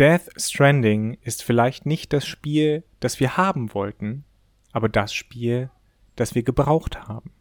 [0.00, 4.24] Death Stranding ist vielleicht nicht das Spiel, das wir haben wollten,
[4.72, 5.68] aber das Spiel,
[6.16, 7.34] das wir gebraucht haben.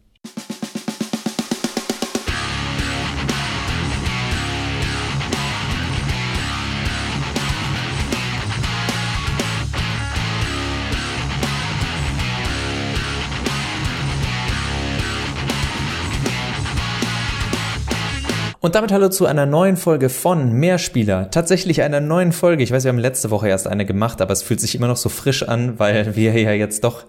[18.62, 21.32] Und damit hallo zu einer neuen Folge von Mehrspieler.
[21.32, 22.62] Tatsächlich einer neuen Folge.
[22.62, 24.98] Ich weiß, wir haben letzte Woche erst eine gemacht, aber es fühlt sich immer noch
[24.98, 27.06] so frisch an, weil wir ja jetzt doch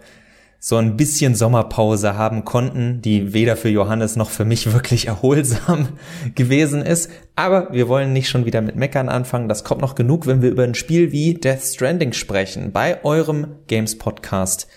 [0.61, 5.89] so ein bisschen Sommerpause haben konnten, die weder für Johannes noch für mich wirklich erholsam
[6.37, 7.11] gewesen ist.
[7.35, 9.49] Aber wir wollen nicht schon wieder mit Meckern anfangen.
[9.49, 12.71] Das kommt noch genug, wenn wir über ein Spiel wie Death Stranding sprechen.
[12.71, 14.69] Bei eurem Games Podcast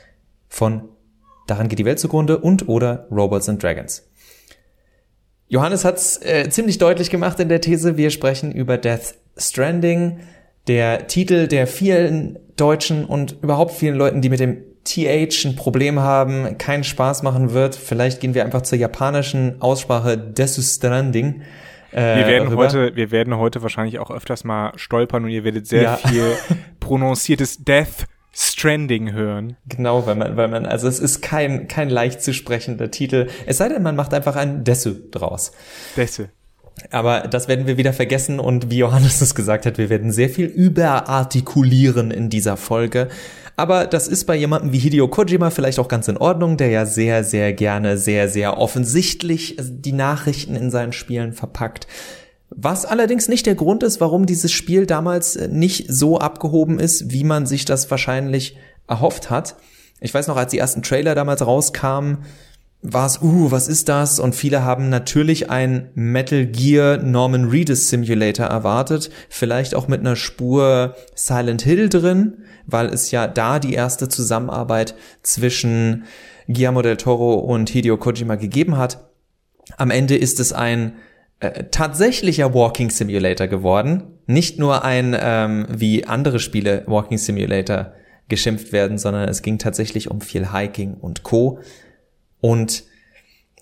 [0.50, 0.90] von
[1.46, 4.10] Daran geht die Welt zugrunde und oder Robots and Dragons.
[5.54, 7.96] Johannes hat es äh, ziemlich deutlich gemacht in der These.
[7.96, 10.18] Wir sprechen über Death Stranding,
[10.68, 16.00] der Titel, der vielen Deutschen und überhaupt vielen Leuten, die mit dem TH ein Problem
[16.00, 17.76] haben, keinen Spaß machen wird.
[17.76, 21.44] Vielleicht gehen wir einfach zur japanischen Aussprache Death Stranding.
[21.92, 22.64] Äh, wir werden rüber.
[22.64, 25.98] heute, wir werden heute wahrscheinlich auch öfters mal stolpern und ihr werdet sehr ja.
[25.98, 26.34] viel
[26.80, 29.58] prononciertes Death Stranding hören.
[29.68, 33.28] Genau, weil man, weil man, also es ist kein, kein leicht zu sprechender Titel.
[33.46, 35.52] Es sei denn, man macht einfach ein Desse draus.
[35.96, 36.30] Desse.
[36.90, 40.30] Aber das werden wir wieder vergessen und wie Johannes es gesagt hat, wir werden sehr
[40.30, 43.10] viel überartikulieren in dieser Folge.
[43.56, 46.88] Aber das ist bei jemandem wie Hideo Kojima vielleicht auch ganz in Ordnung, der ja
[46.88, 51.86] sehr, sehr gerne, sehr, sehr offensichtlich die Nachrichten in seinen Spielen verpackt.
[52.56, 57.12] Was allerdings nicht der Grund ist, warum dieses Spiel damals äh, nicht so abgehoben ist,
[57.12, 59.56] wie man sich das wahrscheinlich erhofft hat.
[60.02, 62.20] Ich weiß noch, als die ersten Trailer damals rauskamen,
[62.86, 64.20] war es, uh, was ist das?
[64.20, 70.18] Und viele haben natürlich ein Metal Gear Norman Reedus Simulator erwartet, vielleicht auch mit einer
[70.18, 76.04] Spur Silent Hill drin, weil es ja da die erste Zusammenarbeit zwischen
[76.48, 79.10] Guillermo del Toro und Hideo Kojima gegeben hat.
[79.78, 80.94] Am Ende ist es ein
[81.44, 84.04] äh, tatsächlicher Walking Simulator geworden.
[84.26, 87.94] Nicht nur ein, ähm, wie andere Spiele Walking Simulator
[88.30, 91.60] geschimpft werden, sondern es ging tatsächlich um viel Hiking und Co.
[92.40, 92.86] Und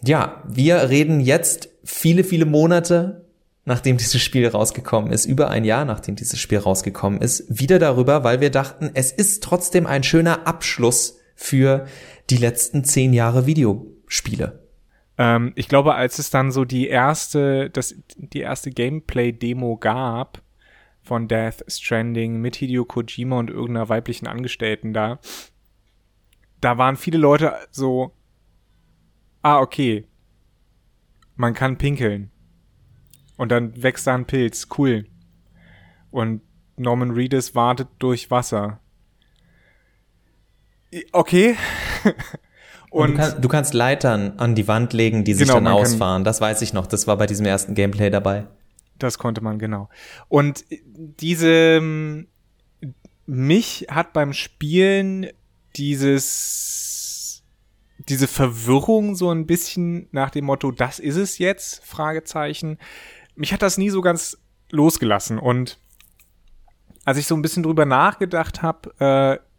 [0.04, 3.26] ja, wir reden jetzt viele, viele Monate,
[3.66, 8.24] nachdem dieses Spiel rausgekommen ist, über ein Jahr nachdem dieses Spiel rausgekommen ist, wieder darüber,
[8.24, 11.86] weil wir dachten, es ist trotzdem ein schöner Abschluss für
[12.30, 14.61] die letzten zehn Jahre Videospiele.
[15.22, 20.42] Ähm, ich glaube, als es dann so die erste, das, die erste Gameplay-Demo gab
[21.04, 25.20] von Death Stranding mit Hideo Kojima und irgendeiner weiblichen Angestellten da,
[26.60, 28.16] da waren viele Leute so,
[29.44, 30.08] ah, okay,
[31.36, 32.32] man kann pinkeln.
[33.38, 35.06] Und dann wächst da ein Pilz, cool.
[36.10, 36.42] Und
[36.78, 38.80] Norman Reedus wartet durch Wasser.
[41.12, 41.58] Okay.
[42.92, 45.68] Und, und du, kann, du, kannst Leitern an die Wand legen, die sich genau, dann
[45.68, 46.20] ausfahren.
[46.20, 46.88] Kann, das weiß ich noch.
[46.88, 48.48] Das war bei diesem ersten Gameplay dabei.
[49.00, 49.90] Das konnte man, genau.
[50.28, 51.82] Und diese,
[53.26, 55.28] mich hat beim Spielen
[55.78, 57.44] dieses,
[57.98, 62.78] diese Verwirrung so ein bisschen nach dem Motto, das ist es jetzt, Fragezeichen.
[63.36, 64.38] Mich hat das nie so ganz
[64.70, 65.40] losgelassen.
[65.40, 65.80] Und
[67.06, 69.51] als ich so ein bisschen drüber nachgedacht habe, äh,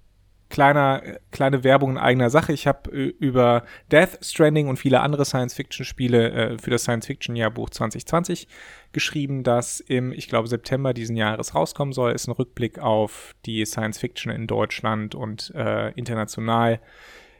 [0.52, 2.52] kleiner, kleine Werbung in eigener Sache.
[2.52, 8.46] Ich habe äh, über Death Stranding und viele andere Science-Fiction-Spiele äh, für das Science-Fiction-Jahrbuch 2020
[8.92, 12.12] geschrieben, das im, ich glaube, September diesen Jahres rauskommen soll.
[12.12, 16.80] Ist ein Rückblick auf die Science-Fiction in Deutschland und äh, international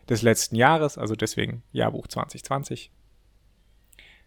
[0.09, 2.91] des letzten Jahres, also deswegen Jahrbuch 2020.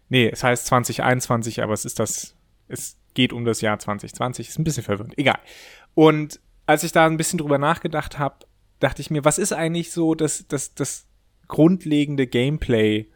[0.08, 2.36] Nee, es heißt 2021, aber es ist das,
[2.68, 4.48] es geht um das Jahr 2020.
[4.48, 5.18] Ist ein bisschen verwirrend.
[5.18, 5.40] Egal.
[5.94, 8.46] Und als ich da ein bisschen drüber nachgedacht habe,
[8.80, 11.06] dachte ich mir, was ist eigentlich so das, das, das
[11.48, 13.06] grundlegende Gameplay,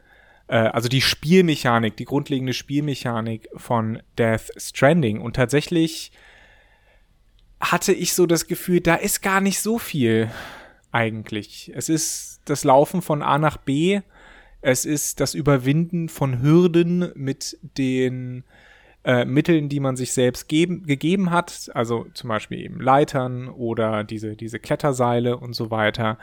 [0.48, 5.20] äh, also die Spielmechanik, die grundlegende Spielmechanik von Death Stranding.
[5.20, 6.12] Und tatsächlich
[7.60, 10.30] hatte ich so das Gefühl, da ist gar nicht so viel
[10.92, 11.70] eigentlich.
[11.74, 14.00] Es ist das Laufen von A nach B,
[14.62, 18.44] es ist das Überwinden von Hürden mit den
[19.04, 24.04] äh, Mitteln, die man sich selbst geben, gegeben hat, also zum Beispiel eben Leitern oder
[24.04, 26.18] diese, diese Kletterseile und so weiter.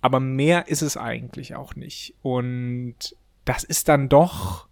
[0.00, 2.14] Aber mehr ist es eigentlich auch nicht.
[2.22, 4.68] Und das ist dann doch,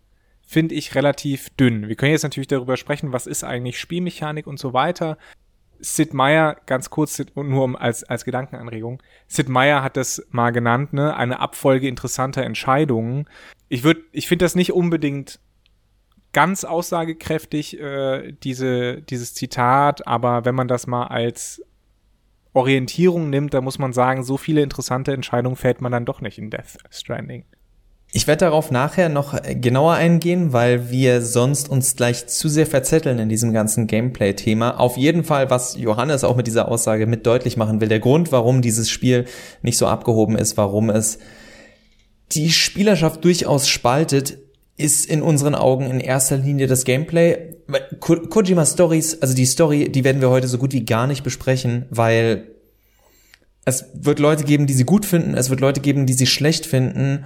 [0.46, 1.88] finde ich, relativ dünn.
[1.88, 5.18] Wir können jetzt natürlich darüber sprechen, was ist eigentlich Spielmechanik und so weiter.
[5.78, 9.02] Sid Meier, ganz kurz, nur als, als Gedankenanregung.
[9.26, 13.28] Sid Meier hat das mal genannt, ne, eine Abfolge interessanter Entscheidungen.
[13.68, 15.40] Ich würde, ich finde das nicht unbedingt
[16.32, 21.62] ganz aussagekräftig, äh, diese, dieses Zitat, aber wenn man das mal als
[22.54, 26.38] Orientierung nimmt, dann muss man sagen, so viele interessante Entscheidungen fällt man dann doch nicht
[26.38, 27.44] in Death Stranding.
[28.14, 33.18] Ich werde darauf nachher noch genauer eingehen, weil wir sonst uns gleich zu sehr verzetteln
[33.18, 34.78] in diesem ganzen Gameplay-Thema.
[34.78, 38.30] Auf jeden Fall, was Johannes auch mit dieser Aussage mit deutlich machen will, der Grund,
[38.30, 39.24] warum dieses Spiel
[39.62, 41.20] nicht so abgehoben ist, warum es
[42.32, 44.41] die Spielerschaft durchaus spaltet,
[44.82, 47.54] ist in unseren Augen in erster Linie das Gameplay.
[48.00, 51.24] Ko Kojima Stories, also die Story, die werden wir heute so gut wie gar nicht
[51.24, 52.48] besprechen, weil
[53.64, 56.66] es wird Leute geben, die sie gut finden, es wird Leute geben, die sie schlecht
[56.66, 57.24] finden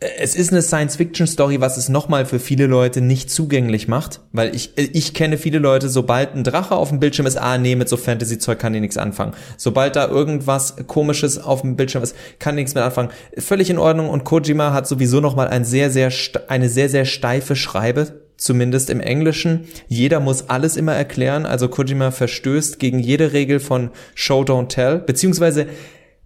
[0.00, 4.72] es ist eine Science-Fiction-Story, was es nochmal für viele Leute nicht zugänglich macht, weil ich,
[4.76, 7.98] ich kenne viele Leute, sobald ein Drache auf dem Bildschirm ist, ah nee, mit so
[7.98, 9.34] Fantasy-Zeug kann die nichts anfangen.
[9.58, 13.10] Sobald da irgendwas komisches auf dem Bildschirm ist, kann die nichts mehr anfangen.
[13.36, 16.10] Völlig in Ordnung und Kojima hat sowieso nochmal ein sehr, sehr,
[16.48, 19.66] eine sehr, sehr steife Schreibe, zumindest im Englischen.
[19.86, 24.98] Jeder muss alles immer erklären, also Kojima verstößt gegen jede Regel von Show, Don't Tell,
[24.98, 25.66] beziehungsweise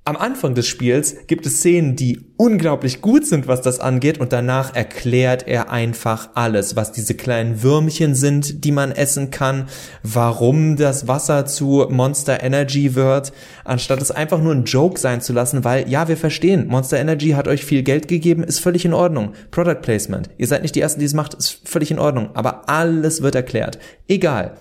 [0.06, 4.34] am Anfang des Spiels gibt es Szenen, die unglaublich gut sind, was das angeht, und
[4.34, 9.66] danach erklärt er einfach alles, was diese kleinen Würmchen sind, die man essen kann,
[10.02, 13.32] warum das Wasser zu Monster Energy wird,
[13.64, 17.30] anstatt es einfach nur ein Joke sein zu lassen, weil ja, wir verstehen, Monster Energy
[17.30, 19.32] hat euch viel Geld gegeben, ist völlig in Ordnung.
[19.52, 22.68] Product Placement, ihr seid nicht die Ersten, die es macht, ist völlig in Ordnung, aber
[22.68, 23.78] alles wird erklärt.
[24.06, 24.58] Egal.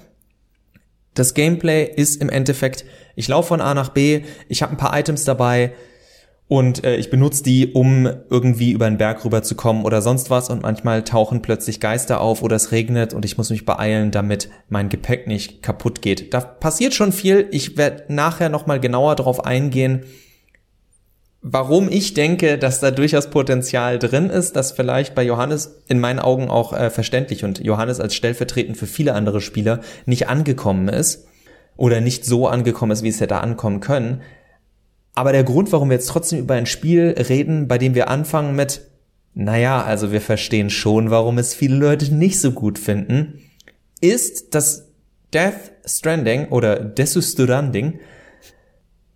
[1.14, 4.98] Das Gameplay ist im Endeffekt, ich laufe von A nach B, ich habe ein paar
[4.98, 5.74] Items dabei
[6.48, 10.62] und äh, ich benutze die, um irgendwie über einen Berg rüberzukommen oder sonst was und
[10.62, 14.90] manchmal tauchen plötzlich Geister auf oder es regnet und ich muss mich beeilen, damit mein
[14.90, 16.34] Gepäck nicht kaputt geht.
[16.34, 17.48] Da passiert schon viel.
[17.52, 20.04] Ich werde nachher nochmal genauer darauf eingehen,
[21.44, 26.20] warum ich denke, dass da durchaus Potenzial drin ist, das vielleicht bei Johannes in meinen
[26.20, 31.28] Augen auch äh, verständlich und Johannes als stellvertretend für viele andere Spieler nicht angekommen ist
[31.76, 34.22] oder nicht so angekommen ist, wie es hätte ankommen können.
[35.16, 38.56] Aber der Grund, warum wir jetzt trotzdem über ein Spiel reden, bei dem wir anfangen
[38.56, 38.90] mit,
[39.34, 43.42] naja, also wir verstehen schon, warum es viele Leute nicht so gut finden,
[44.00, 44.92] ist, dass
[45.34, 48.00] Death Stranding oder Desu Stranding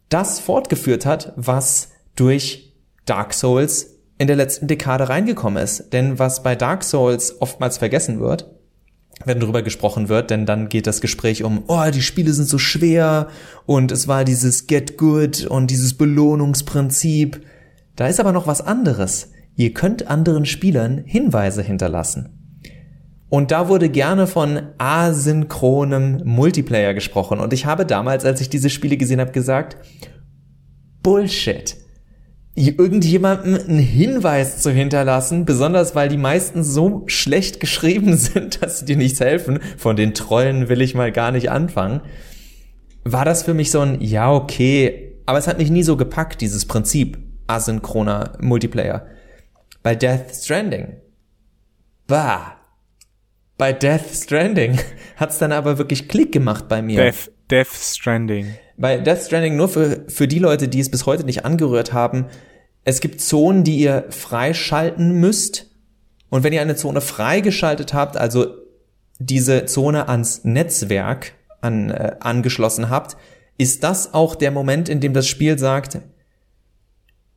[0.10, 2.76] das fortgeführt hat, was durch
[3.06, 5.94] Dark Souls in der letzten Dekade reingekommen ist.
[5.94, 8.52] Denn was bei Dark Souls oftmals vergessen wird,
[9.26, 12.58] wenn darüber gesprochen wird, denn dann geht das Gespräch um, oh, die Spiele sind so
[12.58, 13.30] schwer
[13.66, 17.42] und es war dieses Get Good und dieses Belohnungsprinzip.
[17.96, 19.32] Da ist aber noch was anderes.
[19.56, 22.30] Ihr könnt anderen Spielern Hinweise hinterlassen.
[23.30, 27.40] Und da wurde gerne von asynchronem Multiplayer gesprochen.
[27.40, 29.78] Und ich habe damals, als ich diese Spiele gesehen habe, gesagt,
[31.02, 31.76] Bullshit
[32.66, 38.86] irgendjemandem einen Hinweis zu hinterlassen, besonders weil die meisten so schlecht geschrieben sind, dass sie
[38.86, 39.60] dir nichts helfen.
[39.78, 42.02] Von den Trollen will ich mal gar nicht anfangen.
[43.04, 46.42] War das für mich so ein, ja, okay, aber es hat mich nie so gepackt,
[46.42, 49.06] dieses Prinzip asynchroner Multiplayer.
[49.84, 50.98] Bei Death Stranding.
[52.08, 52.56] Bah.
[53.58, 54.80] Bei Death Stranding
[55.16, 56.98] hat's dann aber wirklich Klick gemacht bei mir.
[56.98, 58.56] Death, Death Stranding.
[58.78, 62.28] Bei Death Stranding nur für, für die Leute, die es bis heute nicht angerührt haben,
[62.84, 65.72] es gibt Zonen, die ihr freischalten müsst.
[66.30, 68.48] Und wenn ihr eine Zone freigeschaltet habt, also
[69.20, 73.18] diese Zone ans Netzwerk an, äh, angeschlossen habt,
[73.58, 76.00] ist das auch der Moment, in dem das Spiel sagt,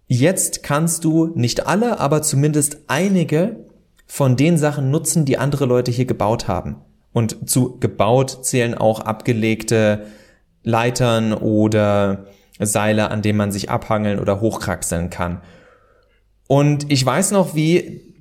[0.07, 3.65] jetzt kannst du nicht alle, aber zumindest einige
[4.07, 6.77] von den Sachen nutzen, die andere Leute hier gebaut haben.
[7.13, 10.07] Und zu gebaut zählen auch abgelegte
[10.63, 12.27] Leitern oder
[12.59, 15.41] Seile, an denen man sich abhangeln oder hochkraxeln kann.
[16.47, 18.15] Und ich weiß noch, wie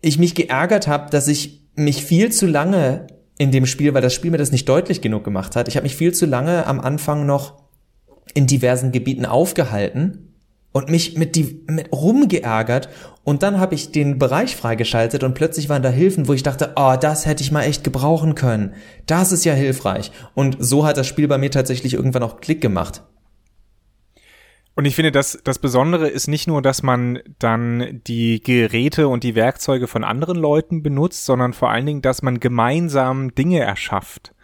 [0.00, 3.06] ich mich geärgert habe, dass ich mich viel zu lange
[3.38, 5.84] in dem Spiel, weil das Spiel mir das nicht deutlich genug gemacht hat, ich habe
[5.84, 7.62] mich viel zu lange am Anfang noch
[8.34, 10.31] in diversen Gebieten aufgehalten
[10.72, 12.88] und mich mit die mit rumgeärgert
[13.24, 16.72] und dann habe ich den Bereich freigeschaltet und plötzlich waren da Hilfen, wo ich dachte,
[16.76, 18.74] oh, das hätte ich mal echt gebrauchen können.
[19.06, 22.60] Das ist ja hilfreich und so hat das Spiel bei mir tatsächlich irgendwann auch Klick
[22.60, 23.02] gemacht.
[24.74, 29.22] Und ich finde, dass das Besondere ist nicht nur, dass man dann die Geräte und
[29.22, 34.34] die Werkzeuge von anderen Leuten benutzt, sondern vor allen Dingen, dass man gemeinsam Dinge erschafft.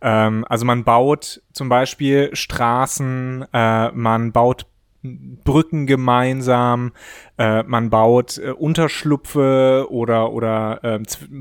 [0.00, 4.66] Ähm, also man baut zum Beispiel Straßen, äh, man baut
[5.02, 6.92] Brücken gemeinsam,
[7.36, 11.00] äh, man baut äh, Unterschlupfe oder oder äh,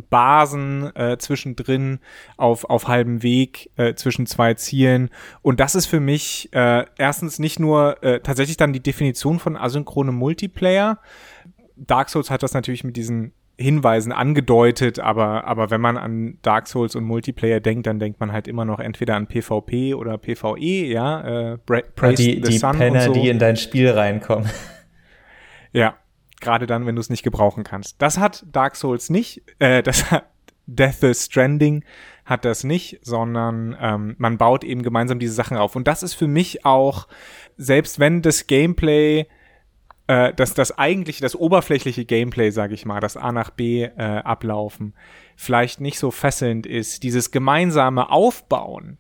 [0.10, 2.00] Basen äh, zwischendrin
[2.38, 5.10] auf auf halbem Weg äh, zwischen zwei Zielen
[5.42, 9.56] und das ist für mich äh, erstens nicht nur äh, tatsächlich dann die Definition von
[9.56, 11.00] asynchronem Multiplayer.
[11.76, 16.68] Dark Souls hat das natürlich mit diesen Hinweisen angedeutet, aber, aber wenn man an Dark
[16.68, 20.86] Souls und Multiplayer denkt, dann denkt man halt immer noch entweder an PvP oder PvE,
[20.88, 23.14] ja, äh, Praise die, the die Sun Penner, so.
[23.14, 24.50] die in dein Spiel reinkommen.
[25.74, 25.96] Ja,
[26.42, 28.02] gerade dann, wenn du es nicht gebrauchen kannst.
[28.02, 30.26] Das hat Dark Souls nicht, äh, das hat
[30.68, 31.84] Death Stranding
[32.26, 35.76] hat das nicht, sondern ähm, man baut eben gemeinsam diese Sachen auf.
[35.76, 37.08] Und das ist für mich auch,
[37.58, 39.28] selbst wenn das Gameplay
[40.12, 43.90] äh, das, das eigentliche, das oberflächliche Gameplay, sage ich mal, das A nach B äh,
[43.96, 44.94] ablaufen,
[45.38, 48.98] vielleicht nicht so fesselnd ist, dieses gemeinsame Aufbauen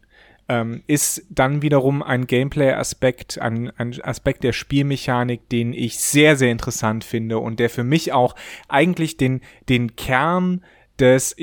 [0.47, 6.49] ähm, ist dann wiederum ein Gameplay-Aspekt, ein, ein Aspekt der Spielmechanik, den ich sehr, sehr
[6.49, 8.33] interessant finde und der für mich auch
[8.69, 10.63] eigentlich den, den Kern
[10.99, 11.35] des,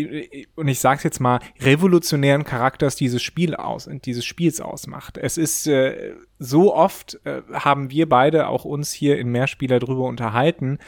[0.55, 5.19] und ich sage es jetzt mal, revolutionären Charakters dieses, Spiel aus, dieses Spiels ausmacht.
[5.19, 10.05] Es ist äh, so oft, äh, haben wir beide auch uns hier in Mehrspieler drüber
[10.05, 10.79] unterhalten,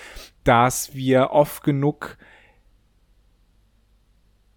[0.44, 2.16] dass wir oft genug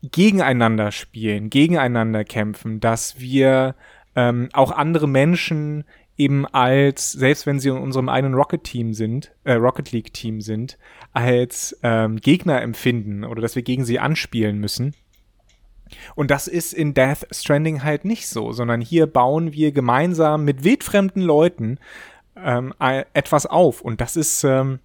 [0.03, 3.75] gegeneinander spielen, gegeneinander kämpfen, dass wir
[4.15, 5.85] ähm, auch andere Menschen
[6.17, 10.77] eben als, selbst wenn sie in unserem eigenen Rocket-Team sind, äh, Rocket League-Team sind,
[11.11, 14.93] als ähm, Gegner empfinden oder dass wir gegen sie anspielen müssen.
[16.15, 20.63] Und das ist in Death Stranding halt nicht so, sondern hier bauen wir gemeinsam mit
[20.63, 21.79] wildfremden Leuten
[22.35, 23.81] ähm, etwas auf.
[23.81, 24.79] Und das ist, ähm,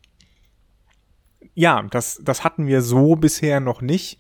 [1.55, 4.19] ja, das, das hatten wir so bisher noch nicht.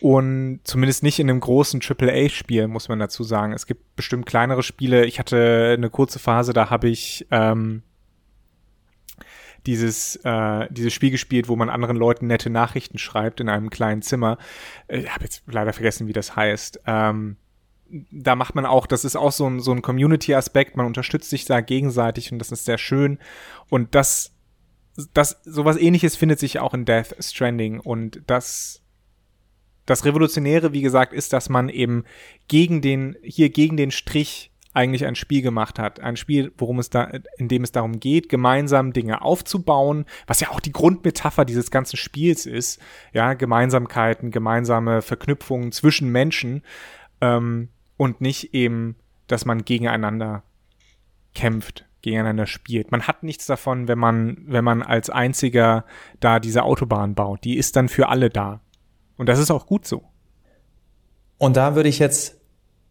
[0.00, 3.52] Und zumindest nicht in einem großen AAA-Spiel, muss man dazu sagen.
[3.52, 5.06] Es gibt bestimmt kleinere Spiele.
[5.06, 7.82] Ich hatte eine kurze Phase, da habe ich ähm,
[9.66, 14.02] dieses, äh, dieses Spiel gespielt, wo man anderen Leuten nette Nachrichten schreibt in einem kleinen
[14.02, 14.38] Zimmer.
[14.88, 16.80] Ich habe jetzt leider vergessen, wie das heißt.
[16.86, 17.36] Ähm,
[17.88, 21.44] da macht man auch, das ist auch so ein, so ein Community-Aspekt, man unterstützt sich
[21.44, 23.18] da gegenseitig und das ist sehr schön.
[23.68, 24.32] Und das,
[25.14, 28.82] das, sowas ähnliches findet sich auch in Death Stranding und das
[29.86, 32.04] das Revolutionäre, wie gesagt, ist, dass man eben
[32.48, 36.00] gegen den, hier gegen den Strich eigentlich ein Spiel gemacht hat.
[36.00, 40.50] Ein Spiel, worum es da, in dem es darum geht, gemeinsam Dinge aufzubauen, was ja
[40.50, 42.78] auch die Grundmetapher dieses ganzen Spiels ist.
[43.14, 46.62] Ja, Gemeinsamkeiten, gemeinsame Verknüpfungen zwischen Menschen
[47.22, 48.96] ähm, und nicht eben,
[49.28, 50.42] dass man gegeneinander
[51.34, 52.92] kämpft, gegeneinander spielt.
[52.92, 55.86] Man hat nichts davon, wenn man, wenn man als einziger
[56.20, 57.44] da diese Autobahn baut.
[57.44, 58.60] Die ist dann für alle da.
[59.16, 60.02] Und das ist auch gut so.
[61.38, 62.36] Und da würde ich jetzt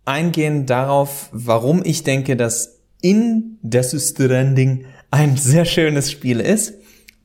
[0.05, 6.75] eingehen darauf, warum ich denke, dass in Death Stranding ein sehr schönes Spiel ist,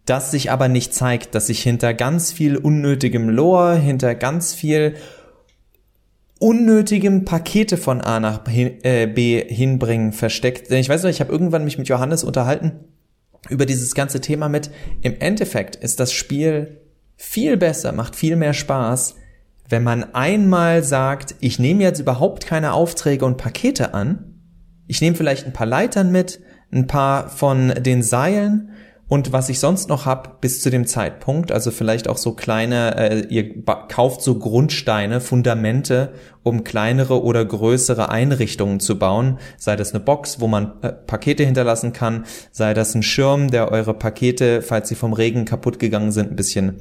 [0.06, 4.96] das sich aber nicht zeigt, dass sich hinter ganz viel unnötigem Lore, hinter ganz viel
[6.38, 10.70] unnötigem Pakete von A nach B, äh, B hinbringen versteckt.
[10.70, 12.72] Ich weiß noch, ich habe irgendwann mich mit Johannes unterhalten
[13.48, 14.70] über dieses ganze Thema mit,
[15.02, 16.80] im Endeffekt ist das Spiel
[17.22, 19.14] viel besser, macht viel mehr Spaß,
[19.68, 24.40] wenn man einmal sagt, ich nehme jetzt überhaupt keine Aufträge und Pakete an,
[24.86, 26.40] ich nehme vielleicht ein paar Leitern mit,
[26.72, 28.70] ein paar von den Seilen
[29.06, 32.96] und was ich sonst noch hab bis zu dem Zeitpunkt, also vielleicht auch so kleine,
[32.96, 39.92] äh, ihr kauft so Grundsteine, Fundamente, um kleinere oder größere Einrichtungen zu bauen, sei das
[39.92, 44.62] eine Box, wo man äh, Pakete hinterlassen kann, sei das ein Schirm, der eure Pakete,
[44.62, 46.80] falls sie vom Regen kaputt gegangen sind, ein bisschen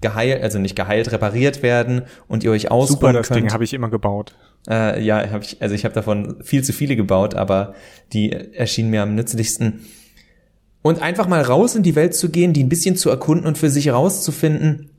[0.00, 3.40] geheilt, also nicht geheilt, repariert werden und ihr euch ausruhen Super, das könnt.
[3.40, 4.34] Ding habe ich immer gebaut.
[4.68, 7.74] Äh, ja, hab ich, also ich habe davon viel zu viele gebaut, aber
[8.12, 9.84] die erschienen mir am nützlichsten.
[10.82, 13.58] Und einfach mal raus in die Welt zu gehen, die ein bisschen zu erkunden und
[13.58, 14.90] für sich herauszufinden,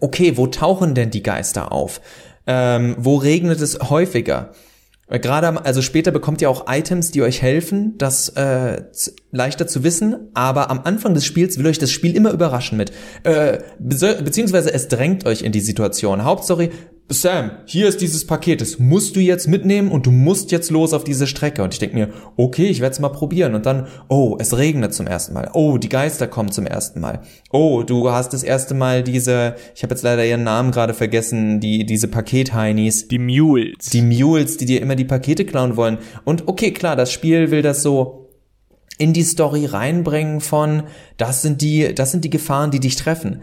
[0.00, 2.00] okay, wo tauchen denn die Geister auf?
[2.46, 4.52] Ähm, wo regnet es häufiger?
[5.08, 8.84] Gerade, also später bekommt ihr auch Items, die euch helfen, das äh,
[9.32, 12.90] leichter zu wissen, aber am Anfang des Spiels will euch das Spiel immer überraschen mit,
[13.24, 16.24] äh, be beziehungsweise es drängt euch in die Situation.
[16.24, 16.70] Hauptstory,
[17.10, 20.94] Sam, hier ist dieses Paket, das musst du jetzt mitnehmen und du musst jetzt los
[20.94, 21.62] auf diese Strecke.
[21.62, 22.08] Und ich denke mir,
[22.38, 23.54] okay, ich werde es mal probieren.
[23.54, 25.50] Und dann, oh, es regnet zum ersten Mal.
[25.52, 27.20] Oh, die Geister kommen zum ersten Mal.
[27.52, 31.60] Oh, du hast das erste Mal diese, ich habe jetzt leider ihren Namen gerade vergessen,
[31.60, 33.06] die diese Paketheinis.
[33.08, 33.90] Die Mules.
[33.92, 35.98] Die Mules, die dir immer die Pakete klauen wollen.
[36.24, 38.30] Und okay, klar, das Spiel will das so
[38.96, 40.84] in die Story reinbringen von,
[41.18, 43.42] das sind die, das sind die Gefahren, die dich treffen.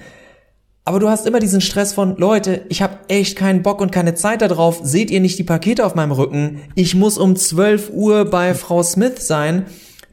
[0.84, 4.16] Aber du hast immer diesen Stress von, Leute, ich habe echt keinen Bock und keine
[4.16, 4.80] Zeit darauf.
[4.84, 6.62] Seht ihr nicht die Pakete auf meinem Rücken?
[6.74, 9.66] Ich muss um 12 Uhr bei Frau Smith sein.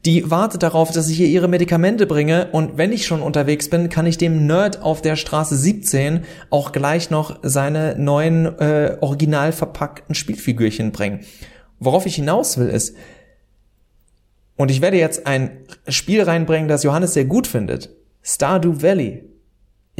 [0.04, 2.48] Die wartet darauf, dass ich ihr ihre Medikamente bringe.
[2.52, 6.72] Und wenn ich schon unterwegs bin, kann ich dem Nerd auf der Straße 17 auch
[6.72, 11.20] gleich noch seine neuen äh, original verpackten Spielfigürchen bringen.
[11.80, 12.94] Worauf ich hinaus will, ist,
[14.56, 15.50] und ich werde jetzt ein
[15.86, 17.90] Spiel reinbringen, das Johannes sehr gut findet.
[18.22, 19.24] Stardew Valley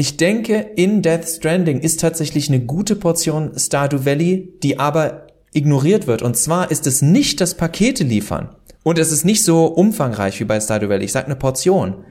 [0.00, 6.06] Ich denke, in Death Stranding ist tatsächlich eine gute Portion Stardew Valley, die aber ignoriert
[6.06, 6.22] wird.
[6.22, 8.54] Und zwar ist es nicht das Pakete liefern.
[8.84, 11.04] Und es ist nicht so umfangreich wie bei Stardew Valley.
[11.04, 12.04] Ich sage eine Portion.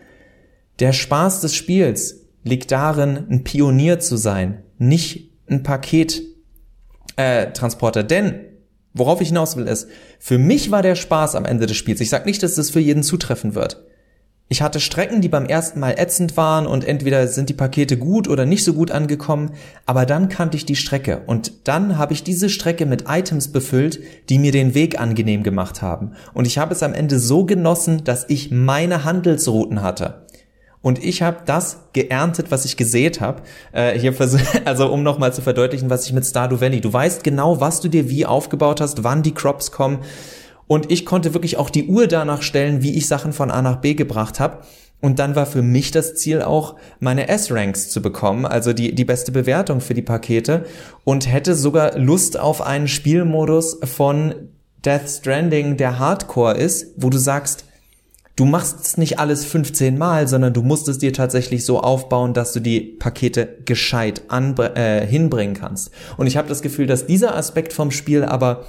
[0.79, 8.01] Der Spaß des Spiels liegt darin, ein Pionier zu sein, nicht ein Paket-Transporter.
[8.01, 8.41] Äh, Denn
[8.94, 9.88] worauf ich hinaus will ist,
[10.20, 12.01] für mich war der Spaß am Ende des Spiels.
[12.01, 13.82] Ich sage nicht, dass das für jeden zutreffen wird.
[14.50, 18.30] Ich hatte Strecken, die beim ersten Mal ätzend waren und entweder sind die Pakete gut
[18.30, 19.51] oder nicht so gut angekommen,
[19.86, 24.00] aber dann kannte ich die Strecke und dann habe ich diese Strecke mit Items befüllt,
[24.30, 26.13] die mir den Weg angenehm gemacht haben.
[26.34, 30.25] Und ich habe es am Ende so genossen, dass ich meine Handelsrouten hatte.
[30.82, 33.42] Und ich habe das geerntet, was ich gesät habe.
[33.74, 34.13] Äh, hier
[34.66, 36.80] also um nochmal zu verdeutlichen, was ich mit Stardew Valley.
[36.80, 40.00] Du weißt genau, was du dir wie aufgebaut hast, wann die Crops kommen.
[40.67, 43.77] Und ich konnte wirklich auch die Uhr danach stellen, wie ich Sachen von A nach
[43.77, 44.59] B gebracht habe.
[45.00, 49.05] Und dann war für mich das Ziel auch, meine S-Ranks zu bekommen, also die, die
[49.05, 50.65] beste Bewertung für die Pakete.
[51.03, 54.33] Und hätte sogar Lust auf einen Spielmodus von
[54.83, 57.65] Death Stranding, der Hardcore ist, wo du sagst,
[58.36, 62.33] du machst es nicht alles 15 Mal, sondern du musst es dir tatsächlich so aufbauen,
[62.33, 65.91] dass du die Pakete gescheit äh, hinbringen kannst.
[66.17, 68.65] Und ich habe das Gefühl, dass dieser Aspekt vom Spiel aber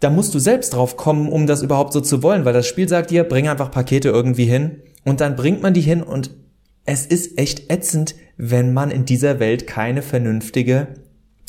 [0.00, 2.88] da musst du selbst drauf kommen, um das überhaupt so zu wollen, weil das Spiel
[2.88, 6.30] sagt dir, bring einfach Pakete irgendwie hin und dann bringt man die hin und
[6.86, 10.88] es ist echt ätzend, wenn man in dieser Welt keine vernünftige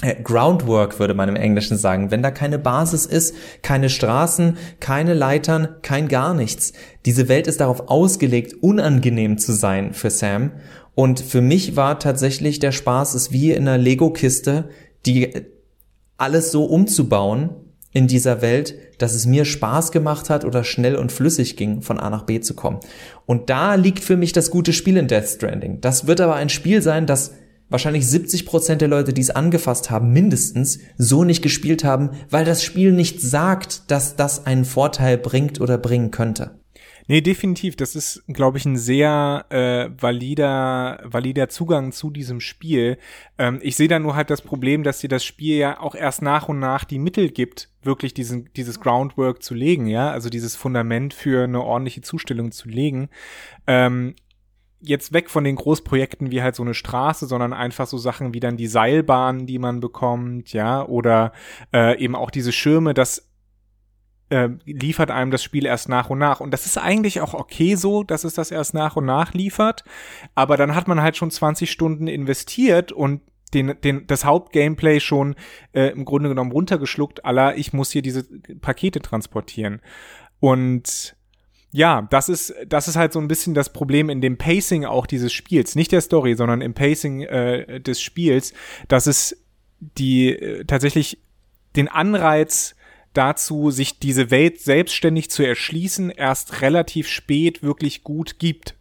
[0.01, 5.13] äh, Groundwork würde man im Englischen sagen, wenn da keine Basis ist, keine Straßen, keine
[5.13, 6.74] Leitern, kein gar nichts.
[7.05, 10.51] Diese Welt ist darauf ausgelegt, unangenehm zu sein für Sam.
[10.96, 14.70] Und für mich war tatsächlich der Spaß, es wie in einer Lego-Kiste,
[15.05, 15.34] die
[16.17, 17.51] alles so umzubauen,
[17.94, 22.00] in dieser Welt, dass es mir Spaß gemacht hat oder schnell und flüssig ging, von
[22.00, 22.80] A nach B zu kommen.
[23.26, 25.82] Und da liegt für mich das gute Spiel in Death Stranding.
[25.82, 27.34] Das wird aber ein Spiel sein, das
[27.70, 32.46] wahrscheinlich 70 Prozent der Leute, die es angefasst haben, mindestens so nicht gespielt haben, weil
[32.46, 36.61] das Spiel nicht sagt, dass das einen Vorteil bringt oder bringen könnte.
[37.12, 37.75] Nee, definitiv.
[37.75, 42.98] Das ist, glaube ich, ein sehr äh, valider, valider Zugang zu diesem Spiel.
[43.38, 46.22] Ähm, ich sehe da nur halt das Problem, dass dir das Spiel ja auch erst
[46.22, 50.55] nach und nach die Mittel gibt, wirklich diesen, dieses Groundwork zu legen, ja, also dieses
[50.55, 53.09] Fundament für eine ordentliche Zustellung zu legen.
[53.68, 54.16] Ähm,
[54.79, 58.40] jetzt weg von den Großprojekten wie halt so eine Straße, sondern einfach so Sachen wie
[58.40, 61.33] dann die Seilbahnen, die man bekommt, ja, oder
[61.74, 63.30] äh, eben auch diese Schirme, das
[64.31, 66.39] äh, liefert einem das Spiel erst nach und nach.
[66.39, 69.83] Und das ist eigentlich auch okay so, dass es das erst nach und nach liefert.
[70.35, 73.22] Aber dann hat man halt schon 20 Stunden investiert und
[73.53, 75.35] den, den, das Hauptgameplay schon
[75.74, 78.24] äh, im Grunde genommen runtergeschluckt, aller ich muss hier diese
[78.61, 79.81] Pakete transportieren.
[80.39, 81.15] Und
[81.74, 85.05] ja, das ist, das ist halt so ein bisschen das Problem in dem Pacing auch
[85.05, 85.75] dieses Spiels.
[85.75, 88.53] Nicht der Story, sondern im Pacing äh, des Spiels,
[88.87, 89.46] dass es
[89.79, 91.22] die äh, tatsächlich
[91.75, 92.75] den Anreiz
[93.14, 98.76] dazu, sich diese Welt selbstständig zu erschließen, erst relativ spät wirklich gut gibt.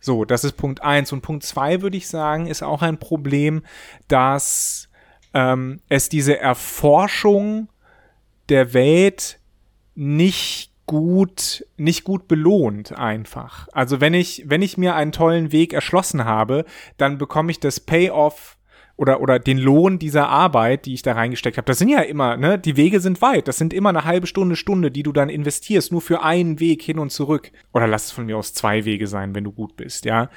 [0.00, 3.62] So, das ist Punkt eins Und Punkt zwei würde ich sagen, ist auch ein Problem,
[4.08, 4.88] dass
[5.32, 7.68] ähm, es diese Erforschung
[8.48, 9.38] der Welt
[9.94, 13.68] nicht gut, nicht gut belohnt einfach.
[13.72, 16.64] Also wenn ich, wenn ich mir einen tollen Weg erschlossen habe,
[16.98, 18.53] dann bekomme ich das Payoff
[18.96, 21.66] oder, oder den Lohn dieser Arbeit, die ich da reingesteckt habe.
[21.66, 23.48] Das sind ja immer, ne, die Wege sind weit.
[23.48, 26.82] Das sind immer eine halbe Stunde, Stunde, die du dann investierst, nur für einen Weg
[26.82, 27.50] hin und zurück.
[27.72, 30.30] Oder lass es von mir aus zwei Wege sein, wenn du gut bist, ja.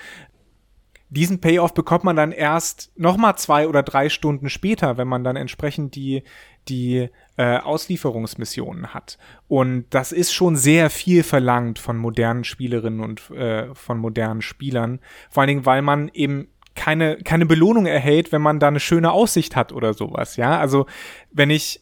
[1.10, 5.38] Diesen Payoff bekommt man dann erst nochmal zwei oder drei Stunden später, wenn man dann
[5.38, 6.24] entsprechend die,
[6.67, 9.17] die äh, Auslieferungsmissionen hat.
[9.48, 15.00] Und das ist schon sehr viel verlangt von modernen Spielerinnen und äh, von modernen Spielern.
[15.30, 19.12] Vor allen Dingen, weil man eben keine, keine Belohnung erhält, wenn man da eine schöne
[19.12, 20.58] Aussicht hat oder sowas, ja.
[20.58, 20.86] Also,
[21.32, 21.82] wenn ich,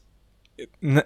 [0.82, 1.06] ne,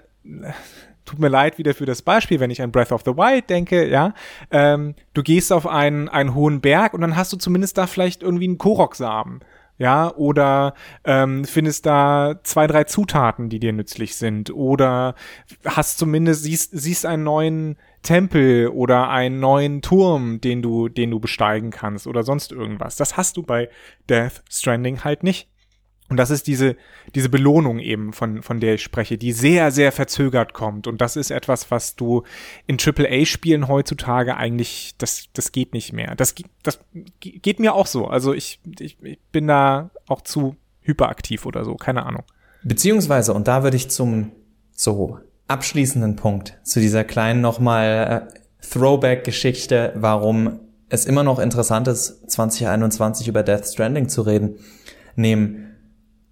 [1.03, 3.89] tut mir leid wieder für das Beispiel, wenn ich an Breath of the Wild denke,
[3.89, 4.13] ja,
[4.51, 8.21] ähm, du gehst auf einen, einen hohen Berg und dann hast du zumindest da vielleicht
[8.23, 9.41] irgendwie einen Koroksamen
[9.79, 10.73] ja, oder
[11.05, 15.15] ähm, findest da zwei, drei Zutaten, die dir nützlich sind, oder
[15.65, 21.19] hast zumindest, siehst, siehst einen neuen Tempel oder einen neuen Turm, den du, den du
[21.19, 22.95] besteigen kannst oder sonst irgendwas.
[22.95, 23.69] Das hast du bei
[24.09, 25.49] Death Stranding halt nicht.
[26.09, 26.75] Und das ist diese,
[27.13, 30.87] diese Belohnung eben, von, von der ich spreche, die sehr, sehr verzögert kommt.
[30.87, 32.23] Und das ist etwas, was du
[32.65, 36.15] in AAA-Spielen heutzutage eigentlich, das, das geht nicht mehr.
[36.15, 36.33] Das,
[36.63, 36.79] das
[37.19, 38.07] geht mir auch so.
[38.07, 42.23] Also ich, ich, ich bin da auch zu hyperaktiv oder so, keine Ahnung.
[42.63, 44.31] Beziehungsweise, und da würde ich zum
[44.71, 50.59] so abschließenden Punkt, zu dieser kleinen nochmal äh, Throwback-Geschichte, warum
[50.89, 54.55] es immer noch interessant ist, 2021 über Death Stranding zu reden,
[55.15, 55.69] nehmen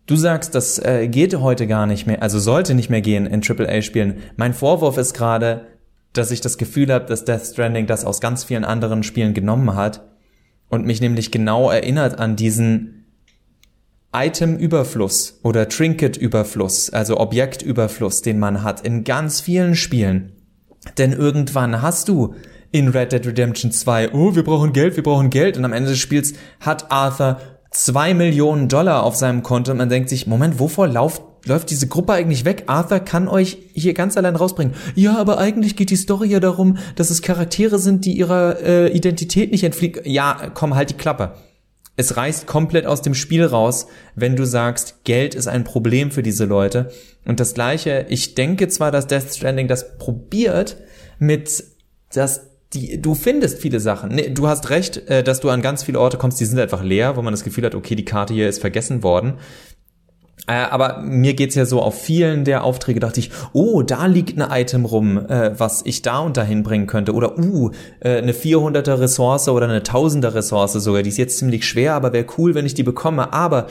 [0.08, 3.44] Du sagst, das äh, geht heute gar nicht mehr, also sollte nicht mehr gehen in
[3.44, 4.20] AAA-Spielen.
[4.38, 5.68] Mein Vorwurf ist gerade,
[6.14, 9.76] dass ich das Gefühl habe, dass Death Stranding das aus ganz vielen anderen Spielen genommen
[9.76, 10.08] hat
[10.70, 12.97] und mich nämlich genau erinnert an diesen
[14.14, 20.34] Item-Überfluss oder Trinket-Überfluss, also Objektüberfluss, den man hat in ganz vielen Spielen.
[20.98, 22.36] Denn irgendwann hast du
[22.72, 25.58] in Red Dead Redemption 2, oh, wir brauchen Geld, wir brauchen Geld.
[25.58, 27.40] Und am Ende des Spiels hat Arthur
[27.72, 31.88] zwei Millionen Dollar auf seinem Konto und man denkt sich, Moment, wovor läuft, läuft diese
[31.88, 32.64] Gruppe eigentlich weg?
[32.68, 34.74] Arthur kann euch hier ganz allein rausbringen.
[34.96, 38.88] Ja, aber eigentlich geht die Story ja darum, dass es Charaktere sind, die ihrer äh,
[38.92, 40.00] Identität nicht entfliehen.
[40.06, 41.34] Ja, komm, halt die Klappe.
[41.98, 46.22] Es reißt komplett aus dem Spiel raus, wenn du sagst, Geld ist ein Problem für
[46.24, 46.92] diese Leute.
[47.26, 50.78] Und das gleiche, ich denke zwar, dass Death Stranding das probiert
[51.18, 51.64] mit,
[52.14, 54.12] dass die, du findest viele Sachen.
[54.14, 56.84] Nee, du hast recht, äh, dass du an ganz viele Orte kommst, die sind einfach
[56.84, 59.40] leer, wo man das Gefühl hat, okay, die Karte hier ist vergessen worden.
[60.48, 64.40] Äh, aber mir geht's ja so, auf vielen der Aufträge dachte ich, oh, da liegt
[64.40, 67.14] ein Item rum, äh, was ich da und dahin bringen könnte.
[67.14, 71.04] Oder, uh, äh, eine 400er Ressource oder eine 1000er Ressource sogar.
[71.04, 73.34] Die ist jetzt ziemlich schwer, aber wäre cool, wenn ich die bekomme.
[73.34, 73.68] Aber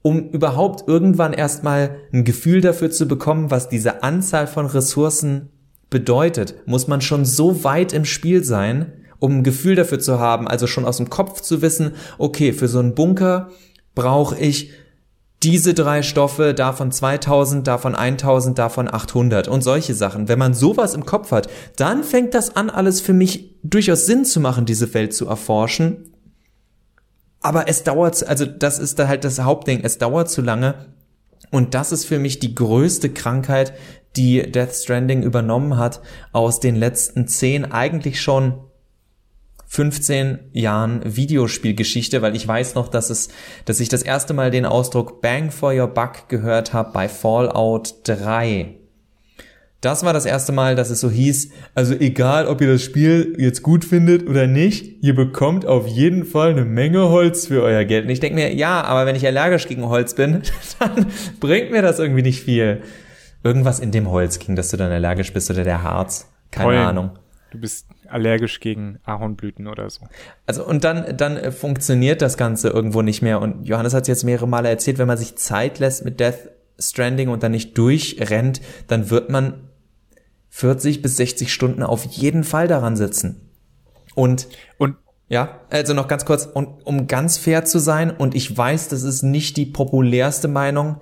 [0.00, 5.50] um überhaupt irgendwann erstmal ein Gefühl dafür zu bekommen, was diese Anzahl von Ressourcen
[5.90, 10.48] bedeutet, muss man schon so weit im Spiel sein, um ein Gefühl dafür zu haben,
[10.48, 13.50] also schon aus dem Kopf zu wissen, okay, für so einen Bunker
[13.94, 14.70] brauche ich
[15.42, 20.28] diese drei Stoffe, davon 2000, davon 1000, davon 800 und solche Sachen.
[20.28, 24.24] Wenn man sowas im Kopf hat, dann fängt das an, alles für mich durchaus Sinn
[24.24, 26.12] zu machen, diese Welt zu erforschen.
[27.40, 30.86] Aber es dauert, also das ist da halt das Hauptding, es dauert zu lange.
[31.52, 33.72] Und das ist für mich die größte Krankheit,
[34.16, 36.00] die Death Stranding übernommen hat
[36.32, 38.54] aus den letzten zehn, eigentlich schon
[39.68, 43.28] 15 Jahren Videospielgeschichte, weil ich weiß noch, dass es,
[43.66, 47.94] dass ich das erste Mal den Ausdruck Bang for your Buck gehört habe bei Fallout
[48.04, 48.74] 3.
[49.80, 53.36] Das war das erste Mal, dass es so hieß, also egal, ob ihr das Spiel
[53.38, 57.84] jetzt gut findet oder nicht, ihr bekommt auf jeden Fall eine Menge Holz für euer
[57.84, 58.06] Geld.
[58.06, 60.42] Und ich denke mir, ja, aber wenn ich allergisch gegen Holz bin,
[60.80, 61.06] dann
[61.38, 62.82] bringt mir das irgendwie nicht viel.
[63.44, 66.28] Irgendwas in dem Holz ging, dass du dann allergisch bist oder der Harz.
[66.50, 66.80] Keine Pollen.
[66.80, 67.10] Ahnung.
[67.50, 70.06] Du bist allergisch gegen Ahornblüten oder so.
[70.46, 73.40] Also und dann, dann äh, funktioniert das Ganze irgendwo nicht mehr.
[73.40, 76.50] Und Johannes hat es jetzt mehrere Male erzählt, wenn man sich Zeit lässt mit Death
[76.78, 79.68] Stranding und dann nicht durchrennt, dann wird man
[80.50, 83.50] 40 bis 60 Stunden auf jeden Fall daran sitzen.
[84.14, 84.96] Und, und
[85.28, 89.02] ja, also noch ganz kurz, und um ganz fair zu sein, und ich weiß, das
[89.02, 91.00] ist nicht die populärste Meinung,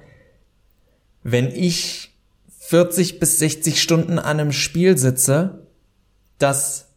[1.23, 2.17] wenn ich
[2.59, 5.66] 40 bis 60 Stunden an einem Spiel sitze,
[6.39, 6.95] das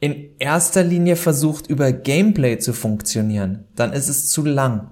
[0.00, 4.90] in erster Linie versucht, über Gameplay zu funktionieren, dann ist es zu lang.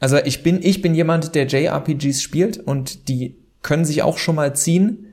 [0.00, 4.36] Also ich bin, ich bin jemand, der JRPGs spielt und die können sich auch schon
[4.36, 5.06] mal ziehen.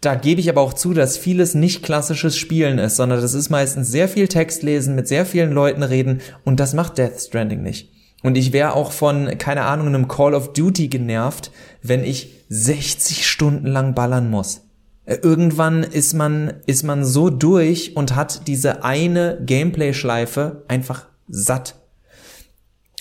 [0.00, 3.50] Da gebe ich aber auch zu, dass vieles nicht klassisches Spielen ist, sondern das ist
[3.50, 7.62] meistens sehr viel Text lesen, mit sehr vielen Leuten reden und das macht Death Stranding
[7.62, 7.90] nicht.
[8.22, 11.50] Und ich wäre auch von, keine Ahnung, einem Call of Duty genervt,
[11.82, 14.62] wenn ich 60 Stunden lang ballern muss.
[15.10, 21.74] Äh, irgendwann ist man, ist man so durch und hat diese eine Gameplay-Schleife einfach satt.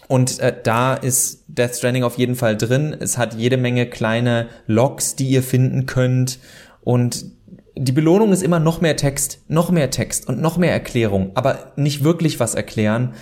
[0.07, 2.95] Und äh, da ist Death Stranding auf jeden Fall drin.
[2.99, 6.39] Es hat jede Menge kleine Logs, die ihr finden könnt
[6.81, 7.25] und
[7.81, 11.71] die Belohnung ist immer noch mehr Text, noch mehr Text und noch mehr Erklärung, aber
[11.77, 13.13] nicht wirklich was erklären.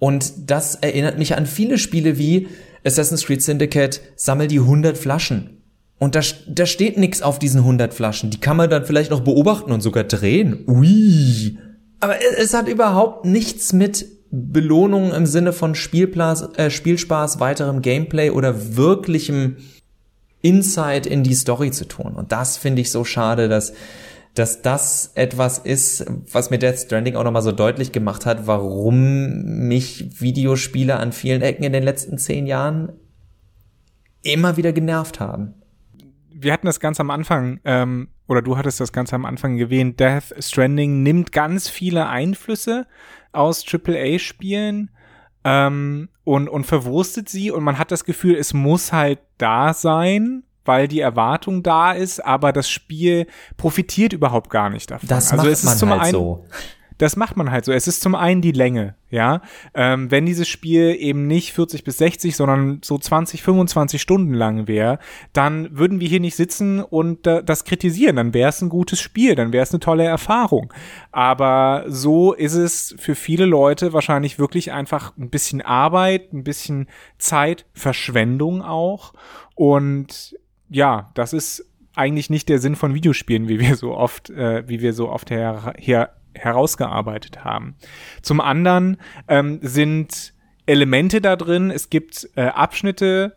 [0.00, 2.48] Und das erinnert mich an viele Spiele wie
[2.84, 5.59] Assassin's Creed Syndicate, sammel die 100 Flaschen.
[6.00, 8.30] Und da, da steht nichts auf diesen 100 Flaschen.
[8.30, 10.64] Die kann man dann vielleicht noch beobachten und sogar drehen.
[10.66, 11.58] Ui.
[12.00, 18.30] Aber es hat überhaupt nichts mit Belohnung im Sinne von Spielplas, äh, Spielspaß, weiterem Gameplay
[18.30, 19.58] oder wirklichem
[20.40, 22.14] Insight in die Story zu tun.
[22.14, 23.74] Und das finde ich so schade, dass,
[24.32, 29.42] dass das etwas ist, was mir Death Stranding auch nochmal so deutlich gemacht hat, warum
[29.68, 32.92] mich Videospiele an vielen Ecken in den letzten zehn Jahren
[34.22, 35.59] immer wieder genervt haben.
[36.42, 40.00] Wir hatten das ganz am Anfang, ähm, oder du hattest das ganz am Anfang gewähnt,
[40.00, 42.86] Death Stranding nimmt ganz viele Einflüsse
[43.32, 44.90] aus AAA-Spielen
[45.44, 50.44] ähm, und, und verwurstet sie und man hat das Gefühl, es muss halt da sein,
[50.64, 53.26] weil die Erwartung da ist, aber das Spiel
[53.56, 55.08] profitiert überhaupt gar nicht davon.
[55.08, 56.44] Das also macht es ist man zum halt einen, so.
[57.00, 57.72] Das macht man halt so.
[57.72, 59.40] Es ist zum einen die Länge, ja.
[59.72, 64.68] Ähm, wenn dieses Spiel eben nicht 40 bis 60, sondern so 20, 25 Stunden lang
[64.68, 64.98] wäre,
[65.32, 68.16] dann würden wir hier nicht sitzen und äh, das kritisieren.
[68.16, 70.74] Dann wäre es ein gutes Spiel, dann wäre es eine tolle Erfahrung.
[71.10, 76.86] Aber so ist es für viele Leute wahrscheinlich wirklich einfach ein bisschen Arbeit, ein bisschen
[77.16, 79.14] Zeitverschwendung auch.
[79.54, 80.36] Und
[80.68, 84.82] ja, das ist eigentlich nicht der Sinn von Videospielen, wie wir so oft, äh, wie
[84.82, 87.76] wir so oft her, her, herausgearbeitet haben.
[88.22, 88.96] Zum anderen
[89.28, 90.34] ähm, sind
[90.66, 91.70] Elemente da drin.
[91.70, 93.36] Es gibt äh, Abschnitte,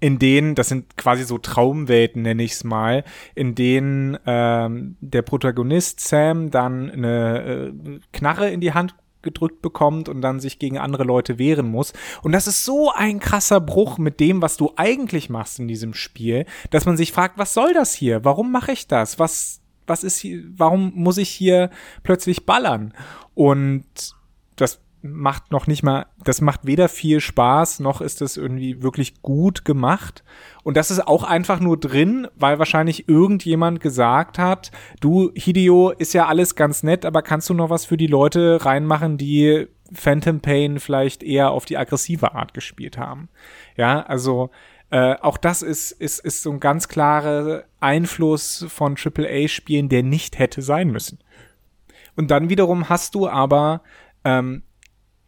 [0.00, 3.04] in denen, das sind quasi so Traumwelten, nenne ich es mal,
[3.34, 10.08] in denen ähm, der Protagonist Sam dann eine äh, Knarre in die Hand gedrückt bekommt
[10.08, 11.92] und dann sich gegen andere Leute wehren muss.
[12.22, 15.94] Und das ist so ein krasser Bruch mit dem, was du eigentlich machst in diesem
[15.94, 18.24] Spiel, dass man sich fragt, was soll das hier?
[18.24, 19.18] Warum mache ich das?
[19.18, 21.70] Was, was ist hier, warum muss ich hier
[22.02, 22.94] plötzlich ballern?
[23.34, 23.84] Und
[24.56, 29.20] das macht noch nicht mal, das macht weder viel Spaß, noch ist es irgendwie wirklich
[29.20, 30.24] gut gemacht.
[30.62, 34.70] Und das ist auch einfach nur drin, weil wahrscheinlich irgendjemand gesagt hat,
[35.00, 38.64] du, Hideo, ist ja alles ganz nett, aber kannst du noch was für die Leute
[38.64, 43.28] reinmachen, die Phantom Pain vielleicht eher auf die aggressive Art gespielt haben?
[43.76, 44.50] Ja, also,
[44.90, 50.38] äh, auch das ist, ist, ist so ein ganz klarer Einfluss von AAA-Spielen, der nicht
[50.38, 51.18] hätte sein müssen.
[52.16, 53.82] Und dann wiederum hast du aber
[54.24, 54.62] ähm,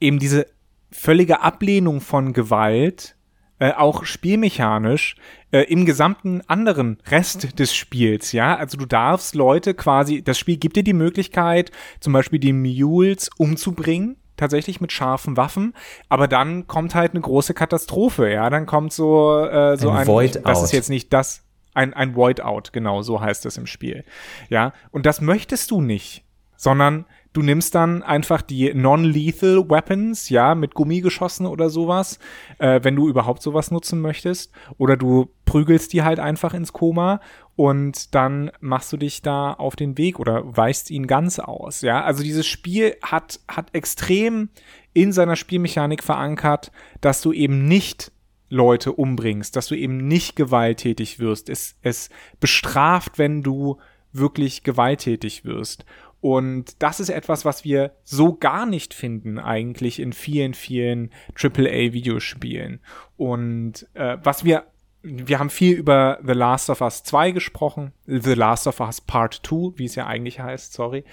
[0.01, 0.47] eben diese
[0.90, 3.16] völlige Ablehnung von Gewalt,
[3.59, 5.16] äh, auch spielmechanisch,
[5.51, 8.57] äh, im gesamten anderen Rest des Spiels, ja.
[8.57, 13.31] Also du darfst Leute quasi, das Spiel gibt dir die Möglichkeit, zum Beispiel die Mules
[13.37, 15.75] umzubringen, tatsächlich mit scharfen Waffen,
[16.09, 18.51] aber dann kommt halt eine große Katastrophe, ja.
[18.51, 21.42] Dann kommt so, äh, so ein, ein Void das ist jetzt nicht das,
[21.75, 24.05] ein, ein Void Out, genau, so heißt es im Spiel.
[24.49, 24.72] Ja.
[24.92, 26.25] Und das möchtest du nicht,
[26.57, 27.05] sondern
[27.37, 32.18] Du nimmst dann einfach die non-lethal Weapons, ja, mit Gummi geschossen oder sowas,
[32.57, 34.53] äh, wenn du überhaupt sowas nutzen möchtest.
[34.79, 37.20] Oder du prügelst die halt einfach ins Koma
[37.55, 42.03] und dann machst du dich da auf den Weg oder weichst ihn ganz aus, ja.
[42.03, 44.49] Also dieses Spiel hat, hat extrem
[44.94, 46.72] in seiner Spielmechanik verankert,
[47.03, 48.12] dass du eben nicht
[48.49, 51.51] Leute umbringst, dass du eben nicht gewalttätig wirst.
[51.51, 52.09] Es, es
[52.40, 53.77] bestraft, wenn du
[54.18, 55.85] wirklich gewalttätig wirst.
[56.20, 62.81] Und das ist etwas, was wir so gar nicht finden eigentlich in vielen, vielen AAA-Videospielen.
[63.16, 64.64] Und äh, was wir,
[65.02, 69.42] wir haben viel über The Last of Us 2 gesprochen, The Last of Us Part
[69.46, 71.05] 2, wie es ja eigentlich heißt, sorry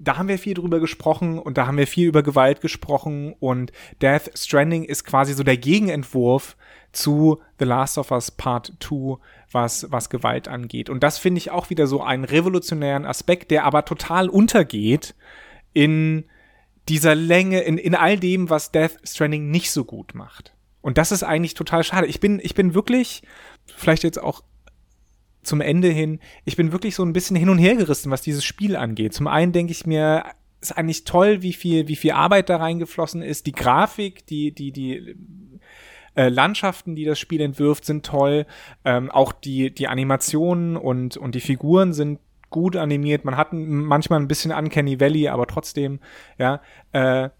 [0.00, 3.72] da haben wir viel drüber gesprochen und da haben wir viel über Gewalt gesprochen und
[4.00, 6.56] Death Stranding ist quasi so der Gegenentwurf
[6.92, 9.18] zu The Last of Us Part 2,
[9.50, 10.90] was, was Gewalt angeht.
[10.90, 15.14] Und das finde ich auch wieder so einen revolutionären Aspekt, der aber total untergeht
[15.72, 16.24] in
[16.88, 20.54] dieser Länge, in, in all dem, was Death Stranding nicht so gut macht.
[20.80, 22.06] Und das ist eigentlich total schade.
[22.06, 23.22] Ich bin, ich bin wirklich,
[23.66, 24.42] vielleicht jetzt auch
[25.42, 28.44] zum Ende hin, ich bin wirklich so ein bisschen hin und her gerissen, was dieses
[28.44, 29.14] Spiel angeht.
[29.14, 30.24] Zum einen denke ich mir,
[30.60, 33.46] ist eigentlich toll, wie viel, wie viel Arbeit da reingeflossen ist.
[33.46, 35.14] Die Grafik, die, die, die
[36.14, 38.46] äh, Landschaften, die das Spiel entwirft, sind toll.
[38.84, 43.24] Ähm, auch die, die Animationen und, und die Figuren sind gut animiert.
[43.24, 46.00] Man hat manchmal ein bisschen Uncanny Valley, aber trotzdem,
[46.38, 46.60] ja,
[46.92, 47.30] äh,